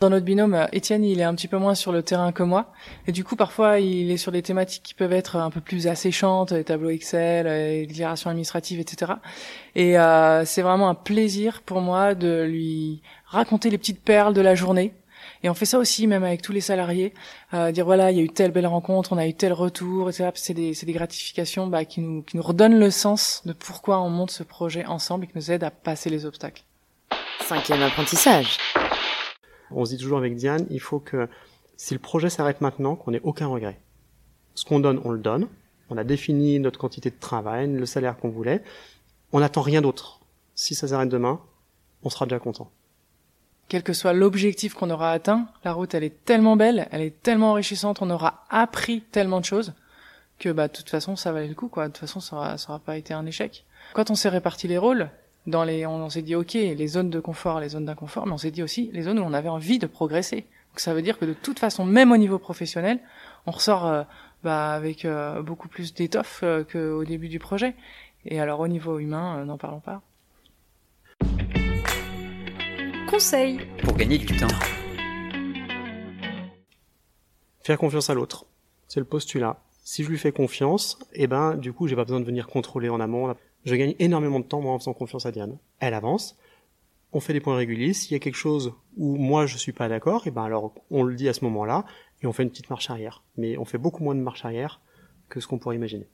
Dans 0.03 0.09
notre 0.09 0.25
binôme, 0.25 0.67
Étienne, 0.73 1.05
il 1.05 1.21
est 1.21 1.23
un 1.23 1.33
petit 1.33 1.47
peu 1.47 1.57
moins 1.57 1.75
sur 1.75 1.93
le 1.93 2.03
terrain 2.03 2.33
que 2.33 2.43
moi. 2.43 2.73
Et 3.07 3.13
du 3.13 3.23
coup, 3.23 3.37
parfois, 3.37 3.79
il 3.79 4.11
est 4.11 4.17
sur 4.17 4.33
des 4.33 4.41
thématiques 4.41 4.83
qui 4.83 4.93
peuvent 4.93 5.13
être 5.13 5.37
un 5.37 5.49
peu 5.49 5.61
plus 5.61 5.87
asséchantes, 5.87 6.51
les 6.51 6.65
tableaux 6.65 6.89
Excel, 6.89 7.45
les 7.45 7.85
déclarations 7.85 8.29
administratives, 8.29 8.81
etc. 8.81 9.13
Et 9.75 9.97
euh, 9.97 10.43
c'est 10.43 10.61
vraiment 10.61 10.89
un 10.89 10.93
plaisir 10.93 11.61
pour 11.61 11.79
moi 11.79 12.15
de 12.15 12.43
lui 12.43 13.01
raconter 13.27 13.69
les 13.69 13.77
petites 13.77 14.01
perles 14.01 14.33
de 14.33 14.41
la 14.41 14.55
journée. 14.55 14.93
Et 15.41 15.49
on 15.49 15.53
fait 15.53 15.63
ça 15.63 15.79
aussi, 15.79 16.05
même 16.05 16.25
avec 16.25 16.41
tous 16.41 16.51
les 16.51 16.59
salariés, 16.59 17.13
euh, 17.53 17.71
dire 17.71 17.85
voilà, 17.85 18.11
il 18.11 18.17
y 18.17 18.19
a 18.19 18.23
eu 18.23 18.29
telle 18.29 18.51
belle 18.51 18.67
rencontre, 18.67 19.13
on 19.13 19.17
a 19.17 19.25
eu 19.25 19.33
tel 19.33 19.53
retour, 19.53 20.09
etc. 20.09 20.31
C'est 20.35 20.53
des, 20.53 20.73
des 20.73 20.91
gratifications 20.91 21.67
bah, 21.67 21.85
qui, 21.85 22.01
nous, 22.01 22.23
qui 22.23 22.35
nous 22.35 22.43
redonnent 22.43 22.77
le 22.77 22.91
sens 22.91 23.41
de 23.45 23.53
pourquoi 23.53 24.01
on 24.01 24.09
monte 24.09 24.31
ce 24.31 24.43
projet 24.43 24.85
ensemble 24.85 25.23
et 25.23 25.27
qui 25.27 25.37
nous 25.37 25.49
aident 25.49 25.63
à 25.63 25.71
passer 25.71 26.09
les 26.09 26.25
obstacles. 26.25 26.63
Cinquième 27.47 27.83
apprentissage. 27.83 28.57
On 29.75 29.85
se 29.85 29.91
dit 29.91 29.97
toujours 29.97 30.17
avec 30.17 30.35
Diane, 30.35 30.65
il 30.69 30.79
faut 30.79 30.99
que 30.99 31.27
si 31.77 31.93
le 31.93 31.99
projet 31.99 32.29
s'arrête 32.29 32.61
maintenant, 32.61 32.95
qu'on 32.95 33.13
ait 33.13 33.21
aucun 33.23 33.47
regret. 33.47 33.79
Ce 34.55 34.65
qu'on 34.65 34.79
donne, 34.79 35.01
on 35.03 35.11
le 35.11 35.19
donne. 35.19 35.47
On 35.89 35.97
a 35.97 36.03
défini 36.03 36.59
notre 36.59 36.79
quantité 36.79 37.09
de 37.09 37.19
travail, 37.19 37.71
le 37.71 37.85
salaire 37.85 38.17
qu'on 38.17 38.29
voulait. 38.29 38.63
On 39.31 39.39
n'attend 39.39 39.61
rien 39.61 39.81
d'autre. 39.81 40.19
Si 40.55 40.75
ça 40.75 40.87
s'arrête 40.87 41.09
demain, 41.09 41.39
on 42.03 42.09
sera 42.09 42.25
déjà 42.25 42.39
content. 42.39 42.71
Quel 43.67 43.83
que 43.83 43.93
soit 43.93 44.13
l'objectif 44.13 44.73
qu'on 44.73 44.89
aura 44.89 45.11
atteint, 45.11 45.47
la 45.63 45.73
route 45.73 45.93
elle 45.95 46.03
est 46.03 46.23
tellement 46.25 46.55
belle, 46.55 46.87
elle 46.91 47.01
est 47.01 47.21
tellement 47.23 47.51
enrichissante, 47.51 48.01
on 48.01 48.09
aura 48.09 48.45
appris 48.49 49.01
tellement 49.01 49.39
de 49.39 49.45
choses 49.45 49.73
que 50.39 50.49
bah 50.49 50.67
de 50.67 50.73
toute 50.73 50.89
façon 50.89 51.15
ça 51.15 51.31
valait 51.31 51.47
le 51.47 51.55
coup 51.55 51.69
quoi. 51.69 51.87
De 51.87 51.93
toute 51.93 52.01
façon 52.01 52.19
ça 52.19 52.35
aura, 52.35 52.57
ça 52.57 52.69
aura 52.69 52.79
pas 52.79 52.97
été 52.97 53.13
un 53.13 53.25
échec. 53.25 53.65
Quand 53.93 54.11
on 54.11 54.15
s'est 54.15 54.29
réparti 54.29 54.67
les 54.67 54.77
rôles, 54.77 55.09
dans 55.47 55.63
les, 55.63 55.85
on, 55.85 56.09
s'est 56.09 56.21
dit 56.21 56.35
ok, 56.35 56.53
les 56.53 56.87
zones 56.87 57.09
de 57.09 57.19
confort, 57.19 57.59
les 57.59 57.69
zones 57.69 57.85
d'inconfort, 57.85 58.25
mais 58.25 58.33
on 58.33 58.37
s'est 58.37 58.51
dit 58.51 58.63
aussi 58.63 58.89
les 58.93 59.03
zones 59.03 59.19
où 59.19 59.23
on 59.23 59.33
avait 59.33 59.49
envie 59.49 59.79
de 59.79 59.87
progresser. 59.87 60.45
Donc 60.71 60.79
ça 60.79 60.93
veut 60.93 61.01
dire 61.01 61.19
que 61.19 61.25
de 61.25 61.33
toute 61.33 61.59
façon, 61.59 61.85
même 61.85 62.11
au 62.11 62.17
niveau 62.17 62.39
professionnel, 62.39 62.99
on 63.45 63.51
ressort 63.51 63.85
euh, 63.85 64.03
bah, 64.43 64.71
avec 64.71 65.05
euh, 65.05 65.41
beaucoup 65.41 65.67
plus 65.67 65.93
d'étoffe 65.93 66.41
euh, 66.43 66.63
qu'au 66.63 67.03
début 67.03 67.27
du 67.27 67.39
projet. 67.39 67.75
Et 68.25 68.39
alors 68.39 68.61
au 68.61 68.67
niveau 68.67 68.99
humain, 68.99 69.43
n'en 69.45 69.57
parlons 69.57 69.81
pas. 69.81 70.01
Conseil 73.09 73.59
Pour 73.83 73.95
gagner 73.95 74.17
du 74.17 74.25
temps. 74.37 74.47
Faire 77.63 77.77
confiance 77.77 78.09
à 78.09 78.13
l'autre. 78.13 78.45
C'est 78.87 78.99
le 78.99 79.05
postulat. 79.05 79.57
Si 79.83 80.03
je 80.03 80.09
lui 80.09 80.17
fais 80.17 80.31
confiance, 80.31 80.97
eh 81.13 81.27
ben, 81.27 81.55
du 81.55 81.73
coup, 81.73 81.87
j'ai 81.87 81.95
pas 81.95 82.05
besoin 82.05 82.21
de 82.21 82.25
venir 82.25 82.47
contrôler 82.47 82.89
en 82.89 82.99
amont. 82.99 83.35
Je 83.65 83.75
gagne 83.75 83.95
énormément 83.99 84.39
de 84.39 84.45
temps, 84.45 84.61
moi, 84.61 84.73
en 84.73 84.79
faisant 84.79 84.93
confiance 84.93 85.25
à 85.25 85.31
Diane. 85.31 85.57
Elle 85.79 85.93
avance. 85.93 86.37
On 87.13 87.19
fait 87.19 87.33
des 87.33 87.39
points 87.39 87.55
réguliers. 87.55 87.93
S'il 87.93 88.11
y 88.11 88.15
a 88.15 88.19
quelque 88.19 88.35
chose 88.35 88.73
où 88.97 89.15
moi 89.17 89.45
je 89.45 89.57
suis 89.57 89.71
pas 89.71 89.87
d'accord, 89.87 90.23
eh 90.25 90.31
ben 90.31 90.43
alors 90.43 90.73
on 90.89 91.03
le 91.03 91.15
dit 91.15 91.29
à 91.29 91.33
ce 91.33 91.43
moment-là 91.45 91.85
et 92.21 92.27
on 92.27 92.33
fait 92.33 92.43
une 92.43 92.49
petite 92.49 92.69
marche 92.69 92.89
arrière. 92.89 93.23
Mais 93.37 93.57
on 93.57 93.65
fait 93.65 93.77
beaucoup 93.77 94.03
moins 94.03 94.15
de 94.15 94.19
marche 94.19 94.45
arrière 94.45 94.81
que 95.29 95.39
ce 95.39 95.47
qu'on 95.47 95.59
pourrait 95.59 95.75
imaginer. 95.75 96.07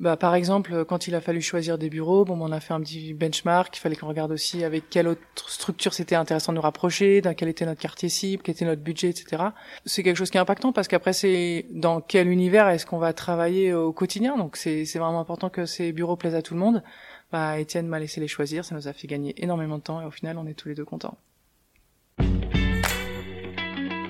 Bah, 0.00 0.16
par 0.16 0.34
exemple, 0.34 0.84
quand 0.84 1.06
il 1.06 1.14
a 1.14 1.20
fallu 1.20 1.40
choisir 1.40 1.78
des 1.78 1.88
bureaux, 1.88 2.24
bon, 2.24 2.36
on 2.40 2.50
a 2.50 2.58
fait 2.58 2.74
un 2.74 2.80
petit 2.80 3.14
benchmark. 3.14 3.76
Il 3.76 3.80
fallait 3.80 3.94
qu'on 3.94 4.08
regarde 4.08 4.32
aussi 4.32 4.64
avec 4.64 4.90
quelle 4.90 5.06
autre 5.06 5.48
structure 5.48 5.94
c'était 5.94 6.16
intéressant 6.16 6.52
de 6.52 6.56
nous 6.56 6.62
rapprocher, 6.62 7.20
dans 7.20 7.34
quel 7.34 7.48
était 7.48 7.66
notre 7.66 7.80
quartier 7.80 8.08
cible, 8.08 8.42
quel 8.42 8.54
était 8.54 8.64
notre 8.64 8.82
budget, 8.82 9.10
etc. 9.10 9.42
C'est 9.86 10.02
quelque 10.02 10.16
chose 10.16 10.30
qui 10.30 10.38
est 10.38 10.40
impactant 10.40 10.72
parce 10.72 10.88
qu'après, 10.88 11.12
c'est 11.12 11.66
dans 11.70 12.00
quel 12.00 12.28
univers 12.28 12.68
est-ce 12.68 12.84
qu'on 12.84 12.98
va 12.98 13.12
travailler 13.12 13.72
au 13.74 13.92
quotidien. 13.92 14.36
Donc, 14.36 14.56
c'est 14.56 14.84
vraiment 14.94 15.20
important 15.20 15.50
que 15.50 15.66
ces 15.66 15.92
bureaux 15.92 16.16
plaisent 16.16 16.34
à 16.34 16.42
tout 16.42 16.54
le 16.54 16.60
monde. 16.60 16.82
Bah, 17.30 17.58
Étienne 17.60 17.86
m'a 17.86 18.00
laissé 18.00 18.20
les 18.20 18.28
choisir. 18.28 18.64
Ça 18.64 18.74
nous 18.74 18.88
a 18.88 18.92
fait 18.92 19.06
gagner 19.06 19.34
énormément 19.42 19.78
de 19.78 19.82
temps 19.82 20.02
et 20.02 20.04
au 20.04 20.10
final, 20.10 20.36
on 20.36 20.46
est 20.46 20.54
tous 20.54 20.68
les 20.68 20.74
deux 20.74 20.84
contents. 20.84 21.16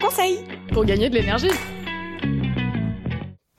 Conseil 0.00 0.44
Pour 0.72 0.84
gagner 0.84 1.10
de 1.10 1.14
l'énergie 1.14 1.50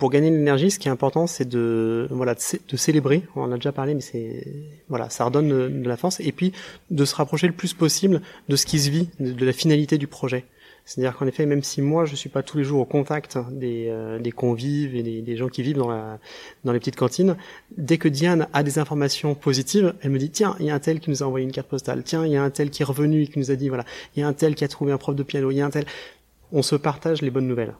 pour 0.03 0.09
gagner 0.09 0.31
de 0.31 0.35
l'énergie, 0.35 0.69
ce 0.69 0.79
qui 0.79 0.89
est 0.89 0.91
important, 0.91 1.27
c'est 1.27 1.47
de 1.47 2.09
voilà 2.11 2.35
de, 2.35 2.75
célébrer. 2.75 3.23
On 3.37 3.43
en 3.43 3.53
a 3.53 3.55
déjà 3.55 3.71
parlé, 3.71 3.93
mais 3.93 4.01
c'est 4.01 4.45
voilà, 4.89 5.09
ça 5.09 5.23
redonne 5.23 5.47
de, 5.47 5.87
la 5.87 5.95
force. 5.95 6.19
Et 6.19 6.33
puis 6.33 6.51
de 6.91 7.05
se 7.05 7.15
rapprocher 7.15 7.47
le 7.47 7.53
plus 7.53 7.73
possible 7.73 8.21
de 8.49 8.57
ce 8.57 8.65
qui 8.65 8.79
se 8.79 8.89
vit, 8.89 9.07
de, 9.21 9.45
la 9.45 9.53
finalité 9.53 9.97
du 9.97 10.07
projet. 10.07 10.43
C'est-à-dire 10.83 11.15
qu'en 11.15 11.25
effet, 11.25 11.45
même 11.45 11.63
si 11.63 11.81
moi 11.81 12.03
je 12.03 12.17
suis 12.17 12.27
pas 12.27 12.43
tous 12.43 12.57
les 12.57 12.65
jours 12.65 12.81
au 12.81 12.85
contact 12.85 13.37
des, 13.49 13.87
euh, 13.87 14.19
des 14.19 14.33
convives 14.33 14.93
et 14.93 15.03
des, 15.03 15.21
des, 15.21 15.37
gens 15.37 15.47
qui 15.47 15.63
vivent 15.63 15.77
dans 15.77 15.89
la 15.89 16.19
dans 16.65 16.73
les 16.73 16.79
petites 16.79 16.97
cantines, 16.97 17.37
dès 17.77 17.97
que 17.97 18.09
Diane 18.09 18.49
a 18.51 18.61
des 18.61 18.79
informations 18.79 19.35
positives, 19.35 19.93
elle 20.01 20.11
me 20.11 20.19
dit 20.19 20.31
tiens, 20.31 20.57
il 20.59 20.65
y 20.65 20.69
a 20.69 20.75
un 20.75 20.79
tel 20.79 20.99
qui 20.99 21.11
nous 21.11 21.23
a 21.23 21.25
envoyé 21.27 21.45
une 21.45 21.53
carte 21.53 21.69
postale, 21.69 22.03
tiens, 22.03 22.25
il 22.25 22.33
y 22.33 22.35
a 22.35 22.43
un 22.43 22.49
tel 22.49 22.71
qui 22.71 22.81
est 22.81 22.85
revenu 22.85 23.21
et 23.21 23.27
qui 23.27 23.39
nous 23.39 23.51
a 23.51 23.55
dit 23.55 23.69
voilà, 23.69 23.85
il 24.17 24.19
y 24.19 24.23
a 24.23 24.27
un 24.27 24.33
tel 24.33 24.53
qui 24.55 24.65
a 24.65 24.67
trouvé 24.67 24.91
un 24.91 24.97
prof 24.97 25.15
de 25.15 25.23
piano, 25.23 25.49
il 25.49 25.55
y 25.55 25.61
a 25.61 25.65
un 25.65 25.69
tel. 25.69 25.85
On 26.51 26.61
se 26.61 26.75
partage 26.75 27.21
les 27.21 27.29
bonnes 27.29 27.47
nouvelles. 27.47 27.73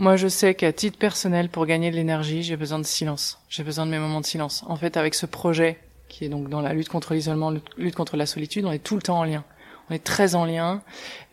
Moi, 0.00 0.14
je 0.14 0.28
sais 0.28 0.54
qu'à 0.54 0.72
titre 0.72 0.96
personnel, 0.96 1.48
pour 1.48 1.66
gagner 1.66 1.90
de 1.90 1.96
l'énergie, 1.96 2.44
j'ai 2.44 2.56
besoin 2.56 2.78
de 2.78 2.84
silence. 2.84 3.40
J'ai 3.48 3.64
besoin 3.64 3.84
de 3.84 3.90
mes 3.90 3.98
moments 3.98 4.20
de 4.20 4.26
silence. 4.26 4.64
En 4.68 4.76
fait, 4.76 4.96
avec 4.96 5.12
ce 5.16 5.26
projet, 5.26 5.76
qui 6.08 6.24
est 6.24 6.28
donc 6.28 6.48
dans 6.48 6.60
la 6.60 6.72
lutte 6.72 6.88
contre 6.88 7.14
l'isolement, 7.14 7.52
lutte 7.76 7.96
contre 7.96 8.16
la 8.16 8.24
solitude, 8.24 8.64
on 8.64 8.70
est 8.70 8.78
tout 8.78 8.94
le 8.94 9.02
temps 9.02 9.18
en 9.18 9.24
lien. 9.24 9.42
On 9.90 9.94
est 9.94 10.04
très 10.04 10.36
en 10.36 10.44
lien. 10.44 10.82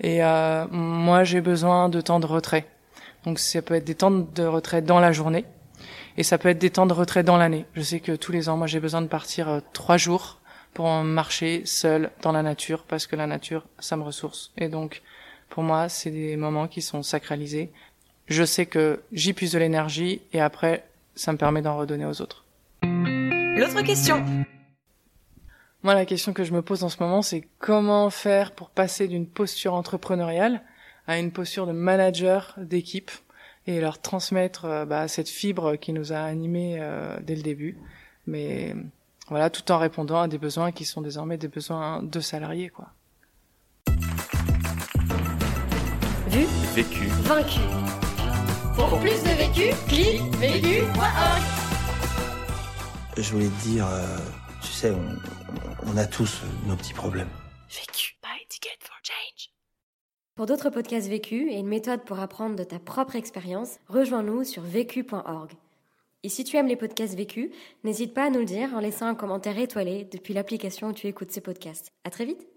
Et 0.02 0.24
euh, 0.24 0.66
moi, 0.72 1.24
j'ai 1.24 1.42
besoin 1.42 1.90
de 1.90 2.02
temps 2.02 2.20
de 2.20 2.26
retrait. 2.26 2.66
Donc, 3.24 3.38
ça 3.38 3.62
peut 3.62 3.76
être 3.76 3.86
des 3.86 3.94
temps 3.94 4.10
de 4.10 4.44
retrait 4.44 4.82
dans 4.82 5.00
la 5.00 5.12
journée, 5.12 5.46
et 6.18 6.24
ça 6.24 6.40
peut 6.40 6.50
être 6.50 6.58
des 6.58 6.72
temps 6.72 6.88
de 6.88 6.94
retrait 6.94 7.22
dans 7.22 7.38
l'année. 7.38 7.68
Je 7.76 7.82
sais 7.82 8.00
que 8.00 8.14
tous 8.14 8.32
les 8.32 8.50
ans, 8.50 8.58
moi, 8.58 8.66
j'ai 8.66 8.80
besoin 8.80 9.04
de 9.04 9.08
partir 9.08 9.48
euh, 9.48 9.60
trois 9.74 9.98
jours 9.98 10.40
pour 10.74 10.90
marcher 11.04 11.62
seul 11.66 12.10
dans 12.24 12.32
la 12.32 12.42
nature, 12.42 12.84
parce 12.88 13.06
que 13.06 13.16
la 13.16 13.28
nature, 13.28 13.64
ça 13.78 13.96
me 13.96 14.02
ressource. 14.02 14.54
Et 14.58 14.70
donc, 14.70 15.04
pour 15.50 15.62
moi, 15.62 15.88
c'est 15.88 16.10
des 16.10 16.36
moments 16.36 16.68
qui 16.68 16.82
sont 16.82 17.04
sacralisés 17.04 17.72
je 18.28 18.44
sais 18.44 18.66
que 18.66 19.02
j'y 19.12 19.34
puise 19.34 19.52
de 19.52 19.60
l'énergie 19.60 20.22
et 20.34 20.42
après, 20.42 20.86
ça 21.16 21.32
me 21.32 21.38
permet 21.38 21.62
d'en 21.62 21.78
redonner 21.78 22.06
aux 22.06 22.22
autres. 22.22 22.46
L'autre 22.84 23.82
question. 23.84 24.24
Moi, 25.84 25.94
la 25.94 26.06
question 26.06 26.34
que 26.34 26.44
je 26.44 26.52
me 26.52 26.62
pose 26.62 26.84
en 26.84 26.90
ce 26.90 26.98
moment, 27.00 27.22
c'est 27.22 27.48
comment 27.60 28.10
faire 28.10 28.52
pour 28.52 28.70
passer 28.70 29.08
d'une 29.08 29.28
posture 29.28 29.76
entrepreneuriale 29.76 30.62
à 31.08 31.20
une 31.20 31.32
posture 31.32 31.68
de 31.68 31.72
manager 31.72 32.56
d'équipe 32.58 33.12
et 33.68 33.80
leur 33.80 34.02
transmettre 34.02 34.66
euh, 34.66 34.86
bah, 34.86 35.08
cette 35.08 35.30
fibre 35.30 35.76
qui 35.76 35.94
nous 35.94 36.12
a 36.14 36.18
animés 36.18 36.78
euh, 36.80 37.18
dès 37.22 37.36
le 37.36 37.44
début. 37.44 37.78
Mais 38.28 38.76
voilà, 39.28 39.50
tout 39.50 39.72
en 39.72 39.78
répondant 39.78 40.22
à 40.22 40.28
des 40.28 40.38
besoins 40.38 40.72
qui 40.72 40.86
sont 40.86 41.02
désormais 41.02 41.38
des 41.38 41.48
besoins 41.48 42.02
de 42.02 42.20
salariés, 42.20 42.70
quoi. 42.70 42.90
Vu, 46.28 46.46
vécu, 46.76 47.08
vaincu. 47.24 47.60
Pour 48.76 49.00
plus 49.00 49.24
de 49.24 49.30
vécu, 49.38 49.74
clique 49.88 50.22
vécu.org. 50.36 51.42
Je 53.18 53.32
voulais 53.32 53.48
te 53.48 53.64
dire, 53.64 53.88
euh, 53.88 54.18
tu 54.62 54.68
sais, 54.68 54.92
on, 55.84 55.98
a 55.98 56.06
tous 56.06 56.42
nos 56.68 56.76
petits 56.76 56.94
problèmes. 56.94 57.30
Vécu. 57.70 58.18
Buy 58.22 58.46
ticket 58.50 58.78
for 58.82 58.98
change. 59.02 59.50
Pour 60.36 60.46
d'autres 60.46 60.70
podcasts 60.70 61.08
vécus 61.08 61.50
et 61.50 61.60
une 61.60 61.68
méthode 61.68 62.04
pour 62.04 62.20
apprendre 62.20 62.56
de 62.56 62.64
ta 62.64 62.80
propre 62.80 63.16
expérience, 63.16 63.80
rejoins-nous 63.88 64.44
sur 64.44 64.62
vécu.org. 64.62 65.52
Et 66.24 66.30
si 66.30 66.44
tu 66.44 66.58
aimes 66.58 66.68
les 66.68 66.76
podcasts 66.76 67.16
vécus, 67.16 67.52
n'hésite 67.84 68.14
pas 68.14 68.26
à 68.26 68.30
nous 68.30 68.40
le 68.40 68.46
dire 68.46 68.74
en 68.74 68.80
laissant 68.80 69.08
un 69.08 69.16
commentaire 69.16 69.58
étoilé 69.58 70.06
depuis 70.12 70.34
l'application 70.34 70.90
où 70.90 70.94
tu 70.94 71.08
écoutes 71.08 71.32
ces 71.32 71.42
podcasts. 71.42 71.94
À 72.04 72.10
très 72.10 72.26
vite! 72.26 72.55